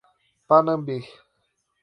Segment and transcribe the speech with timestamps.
[0.47, 0.97] Panambi